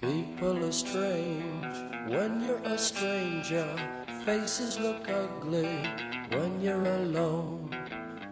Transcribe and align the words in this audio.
People 0.00 0.64
are 0.64 0.72
strange 0.72 1.76
when 2.08 2.42
you're 2.46 2.62
a 2.64 2.78
stranger. 2.78 3.68
Faces 4.24 4.80
look 4.80 5.06
ugly 5.10 5.68
when 6.30 6.58
you're 6.62 6.82
alone. 6.82 7.68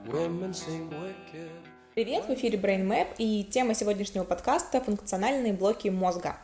Women 0.06 0.54
seem 0.54 0.88
wicked. 0.88 1.50
Привет, 1.94 2.24
в 2.24 2.32
эфире 2.32 2.58
Brain 2.58 2.86
Map 2.86 3.08
и 3.18 3.44
тема 3.44 3.74
сегодняшнего 3.74 4.24
подкаста– 4.24 4.80
функциональные 4.86 5.52
блоки 5.52 5.88
мозга. 5.88 6.38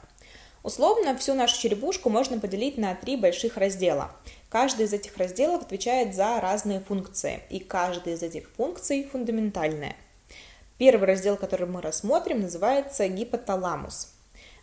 Условно, 0.63 1.17
всю 1.17 1.33
нашу 1.33 1.59
черепушку 1.59 2.11
можно 2.11 2.39
поделить 2.39 2.77
на 2.77 2.95
три 2.95 3.17
больших 3.17 3.57
раздела. 3.57 4.11
Каждый 4.51 4.85
из 4.85 4.93
этих 4.93 5.17
разделов 5.17 5.63
отвечает 5.63 6.15
за 6.15 6.39
разные 6.39 6.81
функции, 6.81 7.41
и 7.49 7.61
каждая 7.61 8.17
из 8.17 8.23
этих 8.23 8.51
функций 8.51 9.09
фундаментальная. 9.11 9.97
Первый 10.77 11.07
раздел, 11.07 11.39
который 11.39 11.67
мы 11.67 11.81
рассмотрим, 11.81 12.43
называется 12.43 13.09
гипоталамус. 13.09 14.14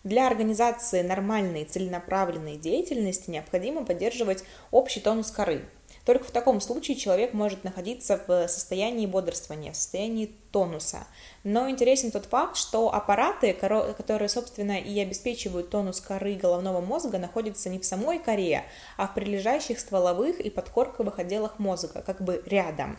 Для 0.03 0.25
организации 0.25 1.03
нормальной 1.03 1.63
целенаправленной 1.63 2.57
деятельности 2.57 3.29
необходимо 3.29 3.85
поддерживать 3.85 4.43
общий 4.71 4.99
тонус 4.99 5.29
коры. 5.29 5.65
Только 6.05 6.23
в 6.23 6.31
таком 6.31 6.59
случае 6.59 6.97
человек 6.97 7.33
может 7.33 7.63
находиться 7.63 8.19
в 8.25 8.47
состоянии 8.47 9.05
бодрствования, 9.05 9.71
в 9.71 9.75
состоянии 9.75 10.31
тонуса. 10.51 11.05
Но 11.43 11.69
интересен 11.69 12.09
тот 12.09 12.25
факт, 12.25 12.57
что 12.57 12.91
аппараты, 12.91 13.53
которые, 13.53 14.29
собственно, 14.29 14.79
и 14.79 14.99
обеспечивают 14.99 15.69
тонус 15.69 16.01
коры 16.01 16.33
головного 16.33 16.81
мозга, 16.81 17.19
находятся 17.19 17.69
не 17.69 17.77
в 17.77 17.85
самой 17.85 18.17
коре, 18.17 18.63
а 18.97 19.05
в 19.05 19.13
прилежащих 19.13 19.79
стволовых 19.79 20.39
и 20.39 20.49
подкорковых 20.49 21.19
отделах 21.19 21.59
мозга, 21.59 22.01
как 22.03 22.23
бы 22.23 22.41
рядом. 22.47 22.97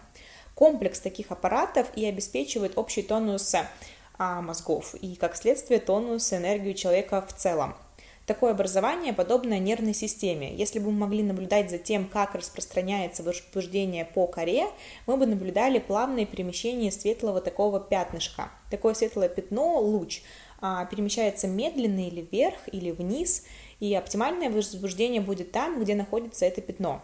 Комплекс 0.54 1.00
таких 1.00 1.32
аппаратов 1.32 1.88
и 1.96 2.06
обеспечивает 2.06 2.78
общий 2.78 3.02
тонус 3.02 3.56
мозгов 4.18 4.94
и, 4.94 5.16
как 5.16 5.36
следствие, 5.36 5.80
тонус 5.80 6.32
и 6.32 6.36
энергию 6.36 6.74
человека 6.74 7.24
в 7.26 7.32
целом. 7.32 7.74
Такое 8.26 8.52
образование 8.52 9.12
подобно 9.12 9.58
нервной 9.58 9.94
системе. 9.94 10.54
Если 10.54 10.78
бы 10.78 10.92
мы 10.92 11.00
могли 11.00 11.24
наблюдать 11.24 11.70
за 11.70 11.78
тем, 11.78 12.06
как 12.06 12.36
распространяется 12.36 13.24
возбуждение 13.24 14.04
по 14.04 14.28
коре, 14.28 14.66
мы 15.08 15.16
бы 15.16 15.26
наблюдали 15.26 15.80
плавное 15.80 16.24
перемещение 16.24 16.92
светлого 16.92 17.40
такого 17.40 17.80
пятнышка. 17.80 18.52
Такое 18.70 18.94
светлое 18.94 19.28
пятно, 19.28 19.80
луч, 19.80 20.22
а, 20.60 20.84
перемещается 20.84 21.48
медленно 21.48 22.06
или 22.06 22.20
вверх, 22.30 22.58
или 22.70 22.92
вниз, 22.92 23.44
и 23.80 23.92
оптимальное 23.92 24.50
возбуждение 24.50 25.20
будет 25.20 25.50
там, 25.50 25.82
где 25.82 25.96
находится 25.96 26.46
это 26.46 26.60
пятно. 26.60 27.02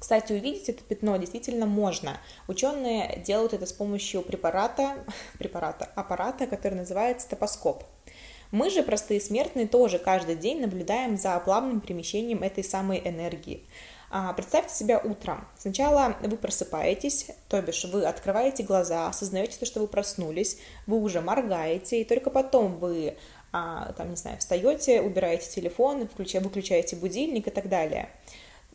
Кстати, 0.00 0.32
увидеть 0.32 0.70
это 0.70 0.82
пятно 0.82 1.18
действительно 1.18 1.66
можно. 1.66 2.18
Ученые 2.48 3.22
делают 3.24 3.52
это 3.52 3.66
с 3.66 3.72
помощью 3.72 4.22
препарата, 4.22 5.04
препарата, 5.38 5.88
аппарата, 5.94 6.46
который 6.46 6.74
называется 6.74 7.28
топоскоп. 7.28 7.84
Мы 8.50 8.70
же, 8.70 8.82
простые 8.82 9.20
смертные, 9.20 9.68
тоже 9.68 9.98
каждый 9.98 10.36
день 10.36 10.60
наблюдаем 10.60 11.18
за 11.18 11.38
плавным 11.38 11.80
перемещением 11.80 12.42
этой 12.42 12.64
самой 12.64 13.00
энергии. 13.04 13.62
А, 14.10 14.32
представьте 14.32 14.74
себя 14.74 14.98
утром. 14.98 15.46
Сначала 15.56 16.16
вы 16.20 16.36
просыпаетесь, 16.36 17.26
то 17.48 17.60
бишь 17.60 17.84
вы 17.84 18.04
открываете 18.06 18.64
глаза, 18.64 19.06
осознаете 19.06 19.58
то, 19.58 19.66
что 19.66 19.80
вы 19.80 19.86
проснулись, 19.86 20.58
вы 20.86 20.98
уже 20.98 21.20
моргаете, 21.20 22.00
и 22.00 22.04
только 22.04 22.30
потом 22.30 22.78
вы 22.78 23.18
а, 23.52 23.92
там, 23.92 24.10
не 24.10 24.16
знаю, 24.16 24.38
встаете, 24.38 25.02
убираете 25.02 25.48
телефон, 25.50 26.08
выключаете 26.16 26.96
будильник 26.96 27.46
и 27.46 27.50
так 27.50 27.68
далее 27.68 28.08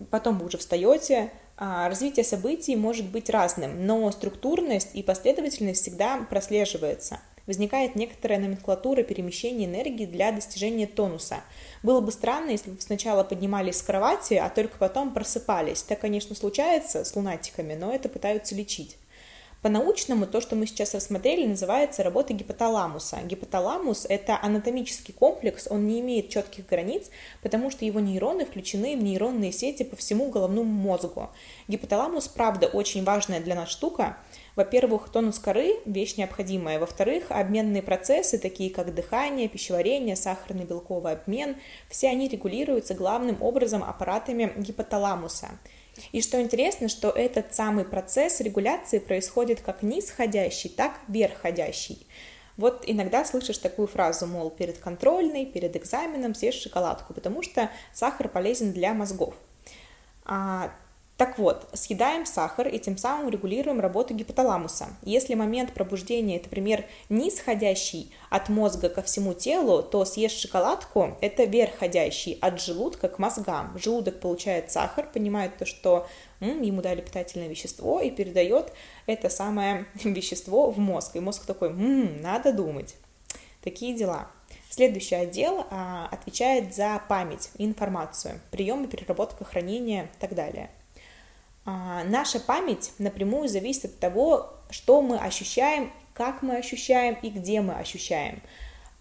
потом 0.09 0.39
вы 0.39 0.45
уже 0.45 0.57
встаете, 0.57 1.31
а, 1.57 1.87
развитие 1.87 2.23
событий 2.23 2.75
может 2.75 3.05
быть 3.05 3.29
разным, 3.29 3.85
но 3.85 4.11
структурность 4.11 4.89
и 4.93 5.03
последовательность 5.03 5.81
всегда 5.81 6.17
прослеживается. 6.29 7.19
Возникает 7.47 7.95
некоторая 7.95 8.39
номенклатура 8.39 9.03
перемещения 9.03 9.65
энергии 9.65 10.07
для 10.07 10.31
достижения 10.31 10.87
тонуса. 10.87 11.37
Было 11.83 12.01
бы 12.01 12.11
странно, 12.11 12.49
если 12.49 12.71
бы 12.71 12.81
сначала 12.81 13.23
поднимались 13.23 13.77
с 13.77 13.83
кровати, 13.83 14.33
а 14.33 14.49
только 14.49 14.77
потом 14.79 15.13
просыпались. 15.13 15.83
Так, 15.83 15.99
конечно, 15.99 16.35
случается 16.35 17.05
с 17.05 17.15
лунатиками, 17.15 17.75
но 17.75 17.93
это 17.93 18.09
пытаются 18.09 18.55
лечить. 18.55 18.97
По-научному 19.65 20.27
то, 20.27 20.41
что 20.41 20.55
мы 20.55 20.67
сейчас 20.67 20.93
рассмотрели, 20.93 21.47
называется 21.47 22.03
работа 22.03 22.33
гипоталамуса. 22.33 23.17
Гипоталамус– 23.23 24.05
это 24.09 24.37
анатомический 24.39 25.11
комплекс, 25.11 25.67
он 25.67 25.87
не 25.87 26.01
имеет 26.01 26.29
четких 26.29 26.67
границ, 26.67 27.09
потому 27.41 27.71
что 27.71 27.83
его 27.83 27.99
нейроны 27.99 28.45
включены 28.45 28.95
в 28.95 29.01
нейронные 29.01 29.51
сети 29.51 29.81
по 29.81 29.95
всему 29.95 30.29
головному 30.29 30.69
мозгу. 30.71 31.31
Гипоталамус, 31.67 32.27
правда, 32.27 32.67
очень 32.67 33.03
важная 33.03 33.39
для 33.39 33.55
нас 33.55 33.69
штука. 33.69 34.19
Во-первых, 34.55 35.09
тонус 35.09 35.39
коры– 35.39 35.79
вещь 35.87 36.15
необходимая. 36.15 36.77
Во-вторых, 36.77 37.31
обменные 37.31 37.81
процессы, 37.81 38.37
такие 38.37 38.69
как 38.69 38.93
дыхание, 38.93 39.49
пищеварение, 39.49 40.15
сахарный 40.15 40.65
белковый 40.65 41.13
обмен, 41.13 41.55
все 41.89 42.09
они 42.09 42.27
регулируются 42.27 42.93
главным 42.93 43.41
образом 43.41 43.83
аппаратами 43.83 44.53
гипоталамуса– 44.57 45.57
и 46.11 46.21
что 46.21 46.41
интересно, 46.41 46.87
что 46.87 47.09
этот 47.09 47.53
самый 47.53 47.85
процесс 47.85 48.41
регуляции 48.41 48.99
происходит 48.99 49.61
как 49.61 49.81
нисходящий, 49.81 50.69
так 50.69 50.99
вверхходящий. 51.07 52.07
Вот 52.57 52.83
иногда 52.85 53.25
слышишь 53.25 53.57
такую 53.57 53.87
фразу, 53.87 54.27
мол, 54.27 54.49
перед 54.49 54.77
контрольной, 54.77 55.45
перед 55.45 55.75
экзаменом 55.75 56.33
съешь 56.33 56.55
шоколадку, 56.55 57.13
потому 57.13 57.43
что 57.43 57.69
сахар 57.93 58.29
полезен 58.29 58.71
для 58.71 58.93
мозгов. 58.93 59.35
А, 60.23 60.71
так 61.17 61.37
вот, 61.37 61.69
съедаем 61.71 62.25
сахар 62.25 62.67
и 62.67 62.77
тем 62.77 62.97
самым 62.97 63.29
регулируем 63.29 63.79
работу 63.79 64.13
гипоталамуса. 64.13 64.87
Если 65.01 65.33
момент 65.33 65.73
пробуждения, 65.73 66.35
это 66.35 66.49
пример 66.49 66.83
нисходящий 67.07 68.11
от 68.29 68.49
мозга 68.49 68.89
ко 68.89 69.01
всему 69.01 69.33
телу, 69.33 69.81
то 69.81 70.03
съешь 70.03 70.33
шоколадку– 70.33 71.15
это 71.21 71.45
верхходящий 71.45 72.37
от 72.41 72.59
желудка 72.59 73.07
к 73.07 73.17
мозгам. 73.17 73.77
Желудок 73.77 74.19
получает 74.19 74.71
сахар, 74.71 75.09
понимает 75.09 75.57
то, 75.57 75.65
что 75.65 76.05
м, 76.41 76.61
ему 76.61 76.81
дали 76.81 76.99
питательное 76.99 77.47
вещество 77.47 78.01
и 78.01 78.11
передает 78.11 78.73
это 79.05 79.29
самое 79.29 79.85
вещество 80.03 80.69
в 80.69 80.79
мозг. 80.79 81.15
И 81.15 81.21
мозг 81.21 81.45
такой, 81.45 81.69
м, 81.69 82.21
надо 82.21 82.51
думать. 82.51 82.95
Такие 83.63 83.95
дела. 83.95 84.27
Следующий 84.69 85.15
отдел 85.15 85.65
а, 85.69 86.09
отвечает 86.11 86.75
за 86.75 87.01
память, 87.07 87.51
информацию, 87.57 88.41
прием 88.51 88.83
и 88.83 88.87
переработка, 88.87 89.45
хранение 89.45 90.09
и 90.17 90.19
так 90.19 90.35
далее. 90.35 90.69
А, 91.65 92.03
наша 92.03 92.39
память 92.39 92.93
напрямую 92.99 93.49
зависит 93.49 93.85
от 93.85 93.99
того, 93.99 94.53
что 94.69 95.01
мы 95.01 95.17
ощущаем, 95.17 95.91
как 96.13 96.41
мы 96.41 96.57
ощущаем 96.57 97.17
и 97.21 97.29
где 97.29 97.61
мы 97.61 97.73
ощущаем. 97.73 98.41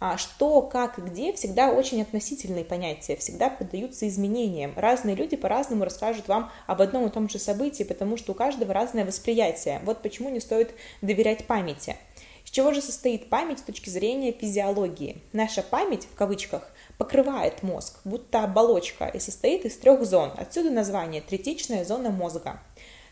А 0.00 0.18
что, 0.18 0.60
как 0.62 0.98
и 0.98 1.02
где 1.02 1.32
всегда 1.32 1.70
очень 1.70 2.02
относительные 2.02 2.64
понятия, 2.64 3.16
всегда 3.16 3.48
поддаются 3.48 4.08
изменениям. 4.08 4.72
Разные 4.76 5.14
люди 5.14 5.36
по-разному 5.36 5.84
расскажут 5.84 6.28
вам 6.28 6.50
об 6.66 6.82
одном 6.82 7.06
и 7.06 7.10
том 7.10 7.28
же 7.28 7.38
событии, 7.38 7.84
потому 7.84 8.16
что 8.16 8.32
у 8.32 8.34
каждого 8.34 8.74
разное 8.74 9.04
восприятие. 9.04 9.80
Вот 9.84 10.02
почему 10.02 10.30
не 10.30 10.40
стоит 10.40 10.74
доверять 11.00 11.46
памяти. 11.46 11.96
С 12.44 12.50
чего 12.50 12.72
же 12.72 12.82
состоит 12.82 13.30
память 13.30 13.60
с 13.60 13.62
точки 13.62 13.88
зрения 13.88 14.32
физиологии? 14.32 15.22
Наша 15.32 15.62
память, 15.62 16.04
в 16.04 16.14
кавычках, 16.14 16.70
покрывает 16.98 17.62
мозг, 17.62 18.00
будто 18.04 18.44
оболочка, 18.44 19.06
и 19.06 19.18
состоит 19.18 19.64
из 19.64 19.76
трех 19.76 20.04
зон. 20.04 20.32
Отсюда 20.36 20.70
название 20.70 21.20
третичная 21.20 21.84
зона 21.84 22.10
мозга. 22.10 22.60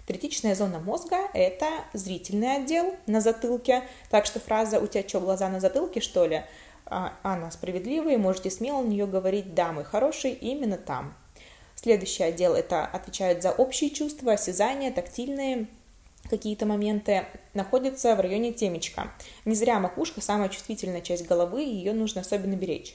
Третичная 0.06 0.54
зона 0.54 0.80
мозга– 0.80 1.16
это 1.34 1.66
зрительный 1.92 2.56
отдел 2.56 2.96
на 3.06 3.20
затылке, 3.20 3.84
так 4.10 4.26
что 4.26 4.40
фраза 4.40 4.80
«у 4.80 4.86
тебя 4.86 5.08
что, 5.08 5.20
глаза 5.20 5.48
на 5.48 5.60
затылке, 5.60 6.00
что 6.00 6.26
ли?» 6.26 6.42
а, 6.86 7.14
она 7.22 7.50
справедливая, 7.50 8.14
и 8.14 8.18
можете 8.18 8.50
смело 8.50 8.82
на 8.82 8.88
нее 8.88 9.06
говорить 9.06 9.54
«да, 9.54 9.72
мы 9.72 9.84
хороший» 9.84 10.32
именно 10.32 10.76
там. 10.76 11.14
Следующий 11.74 12.22
отдел– 12.22 12.54
это 12.56 12.84
отвечает 12.84 13.42
за 13.42 13.50
общие 13.50 13.90
чувства, 13.90 14.32
осязания, 14.34 14.92
тактильные 14.92 15.68
какие-то 16.28 16.66
моменты, 16.66 17.26
находится 17.54 18.14
в 18.14 18.20
районе 18.20 18.52
темечка. 18.52 19.10
Не 19.44 19.54
зря 19.54 19.80
макушка– 19.80 20.20
самая 20.22 20.48
чувствительная 20.48 21.00
часть 21.00 21.26
головы, 21.26 21.62
ее 21.62 21.92
нужно 21.92 22.20
особенно 22.20 22.54
беречь. 22.54 22.94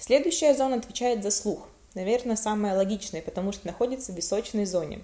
Следующая 0.00 0.54
зона 0.54 0.76
отвечает 0.76 1.22
за 1.22 1.30
слух. 1.30 1.68
Наверное, 1.94 2.36
самая 2.36 2.74
логичная, 2.74 3.20
потому 3.20 3.52
что 3.52 3.66
находится 3.66 4.12
в 4.12 4.16
височной 4.16 4.64
зоне. 4.64 5.00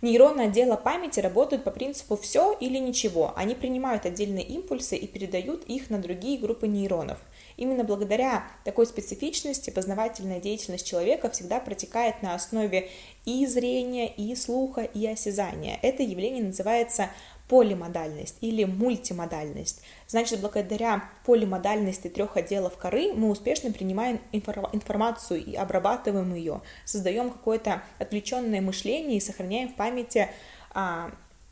Нейроны 0.00 0.42
отдела 0.42 0.76
памяти 0.76 1.20
работают 1.20 1.64
по 1.64 1.70
принципу 1.70 2.16
«все 2.16 2.56
или 2.58 2.78
ничего». 2.78 3.34
Они 3.36 3.54
принимают 3.54 4.06
отдельные 4.06 4.44
импульсы 4.44 4.96
и 4.96 5.06
передают 5.06 5.64
их 5.64 5.90
на 5.90 5.98
другие 5.98 6.38
группы 6.38 6.66
нейронов. 6.66 7.18
Именно 7.58 7.84
благодаря 7.84 8.46
такой 8.64 8.86
специфичности 8.86 9.68
познавательная 9.68 10.40
деятельность 10.40 10.86
человека 10.86 11.28
всегда 11.28 11.60
протекает 11.60 12.22
на 12.22 12.34
основе 12.34 12.88
и 13.26 13.44
зрения, 13.46 14.08
и 14.08 14.34
слуха, 14.34 14.82
и 14.82 15.06
осязания. 15.06 15.78
Это 15.82 16.02
явление 16.02 16.44
называется 16.44 17.10
полимодальность 17.48 18.36
или 18.40 18.64
мультимодальность. 18.64 19.82
Значит, 20.08 20.40
благодаря 20.40 21.08
полимодальности 21.24 22.08
трех 22.08 22.36
отделов 22.36 22.76
коры 22.76 23.12
мы 23.12 23.30
успешно 23.30 23.70
принимаем 23.70 24.20
информацию 24.32 25.44
и 25.44 25.54
обрабатываем 25.54 26.34
ее, 26.34 26.60
создаем 26.84 27.30
какое-то 27.30 27.82
отвлеченное 27.98 28.60
мышление 28.60 29.18
и 29.18 29.20
сохраняем 29.20 29.68
в 29.68 29.76
памяти 29.76 30.28
а, 30.74 31.10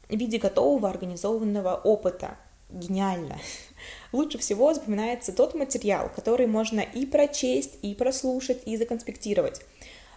в 0.09 0.17
виде 0.17 0.39
готового 0.39 0.89
организованного 0.89 1.77
опыта. 1.77 2.37
гениально. 2.71 3.39
Лучше 4.13 4.39
всего 4.39 4.75
запоминается 4.75 5.33
тот 5.33 5.55
материал, 5.55 6.11
который 6.15 6.47
можно 6.47 6.81
и 6.81 7.07
прочесть, 7.07 7.79
и 7.83 7.95
прослушать, 7.95 8.63
и 8.67 8.77
законспектировать. 8.77 9.61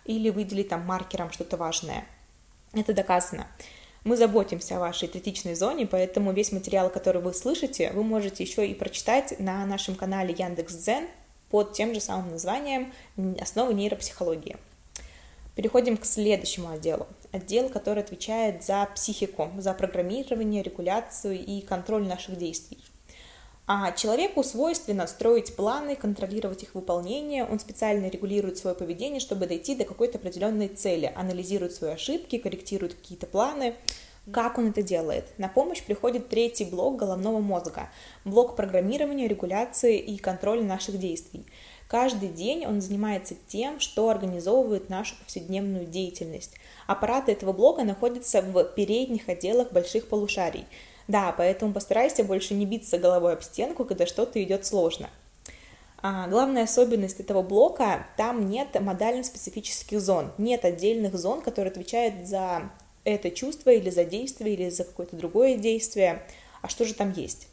Или 0.06 0.30
выделить 0.30 0.70
там 0.70 0.86
маркером 0.86 1.32
что-то 1.32 1.58
важное. 1.58 2.06
Это 2.74 2.94
доказано. 2.94 3.48
Мы 4.04 4.16
заботимся 4.16 4.78
о 4.78 4.80
вашей 4.80 5.08
третичной 5.08 5.56
зоне, 5.56 5.86
поэтому 5.86 6.32
весь 6.32 6.52
материал, 6.52 6.90
который 6.90 7.22
вы 7.22 7.34
слышите, 7.34 7.92
вы 7.92 8.04
можете 8.04 8.44
еще 8.44 8.68
и 8.68 8.74
прочитать 8.74 9.40
на 9.40 9.66
нашем 9.66 9.96
канале 9.96 10.36
Яндекс.Дзен 10.38 11.08
под 11.50 11.74
тем 11.74 11.94
же 11.94 12.00
самым 12.00 12.32
названием 12.32 12.94
«Основы 13.40 13.74
нейропсихологии». 13.74 14.58
Переходим 15.56 15.98
к 15.98 16.06
следующему 16.06 16.70
отделу. 16.70 17.08
Отдел, 17.32 17.70
который 17.70 18.04
отвечает 18.04 18.64
за 18.64 18.88
психику, 18.94 19.50
за 19.58 19.74
программирование, 19.74 20.62
регуляцию 20.62 21.44
и 21.44 21.62
контроль 21.62 22.08
наших 22.08 22.38
действий. 22.38 22.78
А 23.70 23.92
человеку 23.92 24.44
свойственно 24.44 25.08
строить 25.08 25.58
планы, 25.58 25.98
контролировать 25.98 26.64
их 26.64 26.74
выполнение, 26.74 27.44
он 27.44 27.60
специально 27.60 28.08
регулирует 28.08 28.58
свое 28.58 28.74
поведение, 28.74 29.20
чтобы 29.20 29.46
дойти 29.46 29.76
до 29.76 29.84
какой-то 29.84 30.20
определенной 30.20 30.70
цели, 30.70 31.12
анализирует 31.14 31.74
свои 31.74 31.92
ошибки, 31.92 32.38
корректирует 32.38 32.94
какие-то 32.94 33.28
планы. 33.28 33.76
Как 34.32 34.58
он 34.58 34.70
это 34.70 34.82
делает? 34.82 35.38
На 35.38 35.50
помощь 35.50 35.84
приходит 35.84 36.30
третий 36.30 36.64
блок 36.64 36.96
головного 36.96 37.40
мозга, 37.40 37.90
блок 38.24 38.56
программирования, 38.56 39.28
регуляции 39.28 40.00
и 40.00 40.18
контроля 40.18 40.64
наших 40.64 40.98
действий. 40.98 41.46
Каждый 41.90 42.30
день 42.30 42.66
он 42.66 42.80
занимается 42.80 43.36
тем, 43.48 43.82
что 43.82 44.08
организовывает 44.08 44.90
нашу 44.90 45.16
повседневную 45.18 45.86
деятельность. 45.86 46.56
Аппараты 46.88 47.34
этого 47.34 47.52
блока 47.52 47.84
находятся 47.84 48.42
в 48.42 48.64
передних 48.64 49.28
отделах 49.28 49.74
больших 49.74 50.08
полушарий– 50.08 50.64
да, 51.08 51.34
поэтому 51.38 51.74
постарайся 51.74 52.24
больше 52.24 52.54
не 52.54 52.66
биться 52.66 52.98
головой 52.98 53.34
об 53.34 53.42
стенку, 53.42 53.86
когда 53.86 54.06
что-то 54.06 54.42
идет 54.44 54.66
сложно. 54.66 55.10
А, 56.00 56.28
главная 56.28 56.64
особенность 56.64 57.20
этого 57.20 57.42
блока, 57.42 58.06
там 58.18 58.50
нет 58.50 58.80
модально-специфических 58.80 60.00
зон, 60.00 60.32
нет 60.38 60.64
отдельных 60.66 61.18
зон, 61.18 61.42
которые 61.42 61.72
отвечают 61.72 62.28
за 62.28 62.70
это 63.04 63.32
чувство 63.32 63.70
или 63.70 63.90
за 63.90 64.04
действие, 64.04 64.54
или 64.54 64.70
за 64.70 64.84
какое-то 64.84 65.16
другое 65.16 65.56
действие. 65.56 66.24
А 66.62 66.68
что 66.68 66.86
же 66.86 66.94
там 66.94 67.12
есть? 67.14 67.48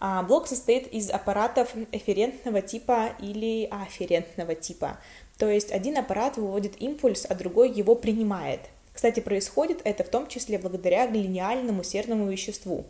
А, 0.00 0.22
блок 0.22 0.46
состоит 0.46 0.86
из 0.92 1.10
аппаратов 1.10 1.74
эферентного 1.90 2.62
типа 2.62 3.12
или 3.20 3.68
аферентного 3.70 4.54
типа. 4.54 4.98
То 5.38 5.48
есть 5.48 5.72
один 5.72 5.96
аппарат 5.98 6.36
выводит 6.36 6.80
импульс, 6.80 7.26
а 7.28 7.34
другой 7.34 7.70
его 7.70 7.94
принимает. 7.94 8.60
Кстати, 8.92 9.20
происходит 9.20 9.80
это 9.84 10.04
в 10.04 10.08
том 10.08 10.26
числе 10.26 10.58
благодаря 10.58 11.06
глиниальному 11.06 11.82
серному 11.84 12.28
веществу, 12.28 12.84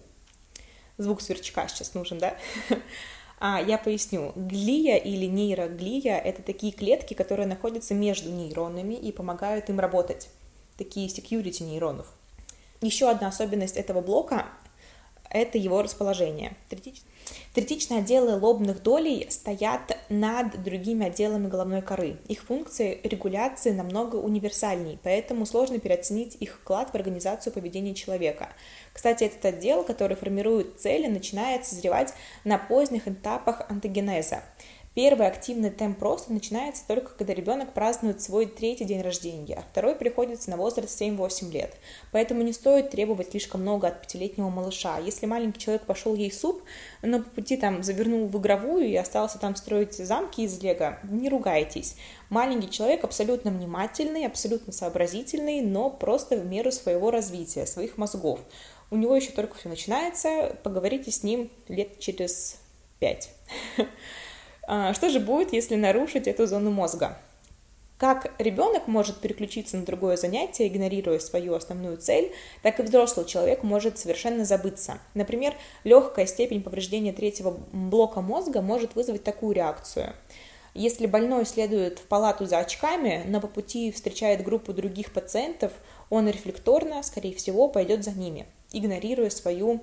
Звук 0.98 1.22
сверчка 1.22 1.68
сейчас 1.68 1.94
нужен, 1.94 2.18
да? 2.18 2.36
А, 3.40 3.62
я 3.62 3.78
поясню. 3.78 4.32
Глия 4.34 4.96
или 4.96 5.26
нейроглия— 5.26 6.18
это 6.24 6.42
такие 6.42 6.72
клетки, 6.72 7.14
которые 7.14 7.46
находятся 7.46 7.94
между 7.94 8.32
нейронами 8.32 8.94
и 8.94 9.12
помогают 9.12 9.68
им 9.68 9.78
работать. 9.78 10.28
Такие 10.76 11.06
security 11.06 11.62
нейронов. 11.62 12.12
Еще 12.80 13.08
одна 13.08 13.28
особенность 13.28 13.76
этого 13.76 14.00
блока— 14.00 14.46
это 15.30 15.58
его 15.58 15.82
расположение. 15.82 16.56
Третичные 17.54 18.00
отделы 18.00 18.38
лобных 18.38 18.82
долей 18.82 19.26
стоят 19.30 19.98
над 20.08 20.62
другими 20.62 21.06
отделами 21.06 21.48
головной 21.48 21.82
коры. 21.82 22.16
Их 22.28 22.42
функции 22.44 23.00
регуляции 23.02 23.70
намного 23.70 24.16
универсальней, 24.16 24.98
поэтому 25.02 25.44
сложно 25.44 25.78
переоценить 25.78 26.36
их 26.40 26.54
вклад 26.54 26.90
в 26.90 26.94
организацию 26.94 27.52
поведения 27.52 27.94
человека. 27.94 28.48
Кстати, 28.92 29.24
этот 29.24 29.44
отдел, 29.44 29.84
который 29.84 30.16
формирует 30.16 30.80
цели, 30.80 31.06
начинает 31.06 31.66
созревать 31.66 32.14
на 32.44 32.58
поздних 32.58 33.08
этапах 33.08 33.62
антогенеза. 33.68 34.42
Первый 34.94 35.28
активный 35.28 35.70
темп 35.70 36.02
роста 36.02 36.32
начинается 36.32 36.82
только 36.88 37.12
когда 37.14 37.32
ребенок 37.32 37.72
празднует 37.72 38.20
свой 38.20 38.46
третий 38.46 38.84
день 38.84 39.00
рождения, 39.00 39.54
а 39.54 39.62
второй 39.62 39.94
приходится 39.94 40.50
на 40.50 40.56
возраст 40.56 41.00
7-8 41.00 41.52
лет. 41.52 41.76
Поэтому 42.10 42.42
не 42.42 42.52
стоит 42.52 42.90
требовать 42.90 43.30
слишком 43.30 43.60
много 43.60 43.86
от 43.86 44.02
пятилетнего 44.02 44.48
малыша. 44.48 44.98
Если 44.98 45.26
маленький 45.26 45.60
человек 45.60 45.86
пошел 45.86 46.16
ей 46.16 46.32
суп, 46.32 46.62
но 47.02 47.20
по 47.20 47.30
пути 47.30 47.56
там 47.56 47.84
завернул 47.84 48.26
в 48.26 48.38
игровую 48.38 48.88
и 48.88 48.96
остался 48.96 49.38
там 49.38 49.54
строить 49.54 49.94
замки 49.94 50.42
из 50.42 50.60
лего, 50.60 50.98
не 51.04 51.28
ругайтесь. 51.28 51.94
Маленький 52.28 52.70
человек 52.70 53.04
абсолютно 53.04 53.52
внимательный, 53.52 54.26
абсолютно 54.26 54.72
сообразительный, 54.72 55.60
но 55.60 55.90
просто 55.90 56.36
в 56.36 56.44
меру 56.44 56.72
своего 56.72 57.12
развития, 57.12 57.66
своих 57.66 57.98
мозгов. 57.98 58.40
У 58.90 58.96
него 58.96 59.14
еще 59.14 59.30
только 59.30 59.54
все 59.54 59.68
начинается, 59.68 60.56
поговорите 60.62 61.10
с 61.10 61.22
ним 61.22 61.50
лет 61.68 62.00
через 62.00 62.58
пять. 62.98 63.30
А, 64.70 64.92
что 64.92 65.08
же 65.08 65.18
будет, 65.18 65.54
если 65.54 65.76
нарушить 65.76 66.28
эту 66.28 66.46
зону 66.46 66.70
мозга? 66.70 67.16
Как 67.96 68.30
ребенок 68.38 68.86
может 68.86 69.16
переключиться 69.16 69.78
на 69.78 69.86
другое 69.86 70.18
занятие, 70.18 70.68
игнорируя 70.68 71.18
свою 71.18 71.54
основную 71.54 71.96
цель, 71.96 72.32
так 72.62 72.78
и 72.78 72.82
взрослый 72.82 73.24
человек 73.24 73.62
может 73.62 73.98
совершенно 73.98 74.44
забыться. 74.44 74.98
Например, 75.14 75.54
легкая 75.84 76.26
степень 76.26 76.62
повреждения 76.62 77.14
третьего 77.14 77.58
блока 77.72 78.20
мозга 78.20 78.60
может 78.60 78.94
вызвать 78.94 79.24
такую 79.24 79.54
реакцию. 79.54 80.12
Если 80.74 81.06
больной 81.06 81.46
следует 81.46 81.98
в 81.98 82.02
палату 82.02 82.44
за 82.44 82.58
очками, 82.58 83.22
но 83.26 83.40
по 83.40 83.46
пути 83.46 83.90
встречает 83.90 84.44
группу 84.44 84.74
других 84.74 85.14
пациентов, 85.14 85.72
он 86.10 86.28
рефлекторно, 86.28 87.02
скорее 87.02 87.34
всего, 87.34 87.68
пойдет 87.68 88.04
за 88.04 88.10
ними, 88.10 88.46
игнорируя 88.70 89.30
свою 89.30 89.80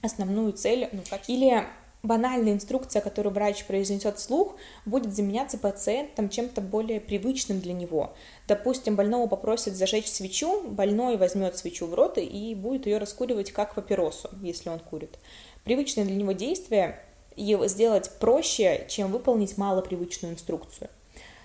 основную 0.00 0.52
цель. 0.52 0.88
Ну, 0.92 1.00
как... 1.10 1.28
Или 1.28 1.64
банальная 2.02 2.52
инструкция, 2.52 3.00
которую 3.00 3.32
врач 3.32 3.64
произнесет 3.64 4.18
вслух, 4.18 4.56
будет 4.84 5.14
заменяться 5.14 5.58
пациентом 5.58 6.28
чем-то 6.28 6.60
более 6.60 7.00
привычным 7.00 7.60
для 7.60 7.72
него. 7.72 8.12
Допустим, 8.48 8.96
больного 8.96 9.28
попросят 9.28 9.74
зажечь 9.74 10.08
свечу, 10.08 10.62
больной 10.62 11.16
возьмет 11.16 11.56
свечу 11.56 11.86
в 11.86 11.94
рот 11.94 12.18
и 12.18 12.54
будет 12.54 12.86
ее 12.86 12.98
раскуривать 12.98 13.52
как 13.52 13.74
папиросу, 13.74 14.30
если 14.42 14.68
он 14.68 14.80
курит. 14.80 15.18
Привычное 15.64 16.04
для 16.04 16.16
него 16.16 16.32
действие 16.32 16.98
его 17.36 17.66
сделать 17.66 18.10
проще, 18.18 18.84
чем 18.88 19.10
выполнить 19.10 19.56
малопривычную 19.56 20.34
инструкцию. 20.34 20.90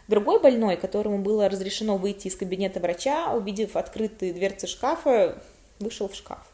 Другой 0.07 0.39
больной, 0.39 0.77
которому 0.77 1.19
было 1.19 1.49
разрешено 1.49 1.97
выйти 1.97 2.27
из 2.27 2.35
кабинета 2.35 2.79
врача, 2.79 3.33
увидев 3.33 3.75
открытые 3.75 4.33
дверцы 4.33 4.65
шкафа, 4.65 5.41
вышел 5.79 6.07
в 6.07 6.15
шкаф. 6.15 6.47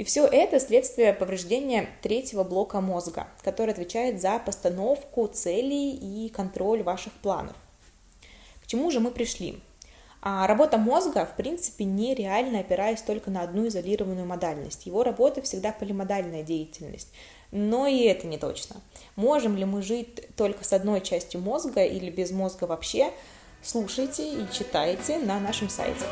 И 0.00 0.02
все 0.02 0.26
это 0.26 0.58
следствие 0.58 1.12
повреждения 1.12 1.86
третьего 2.00 2.42
блока 2.42 2.80
мозга, 2.80 3.26
который 3.42 3.74
отвечает 3.74 4.18
за 4.18 4.38
постановку 4.38 5.26
целей 5.26 5.90
и 5.90 6.30
контроль 6.30 6.82
ваших 6.82 7.12
планов. 7.12 7.54
К 8.64 8.66
чему 8.66 8.90
же 8.90 8.98
мы 8.98 9.10
пришли? 9.10 9.60
А 10.22 10.46
работа 10.46 10.78
мозга, 10.78 11.26
в 11.26 11.36
принципе, 11.36 11.84
нереально 11.84 12.60
опираясь 12.60 13.02
только 13.02 13.30
на 13.30 13.42
одну 13.42 13.68
изолированную 13.68 14.24
модальность. 14.24 14.86
Его 14.86 15.04
работа 15.04 15.42
всегда 15.42 15.70
полимодальная 15.70 16.44
деятельность. 16.44 17.12
Но 17.50 17.86
и 17.86 18.04
это 18.04 18.26
не 18.26 18.38
точно. 18.38 18.76
Можем 19.16 19.54
ли 19.54 19.66
мы 19.66 19.82
жить 19.82 20.34
только 20.34 20.64
с 20.64 20.72
одной 20.72 21.02
частью 21.02 21.42
мозга 21.42 21.84
или 21.84 22.08
без 22.08 22.30
мозга 22.30 22.64
вообще? 22.64 23.12
Слушайте 23.62 24.32
и 24.32 24.50
читайте 24.50 25.18
на 25.18 25.38
нашем 25.40 25.68
сайте. 25.68 26.06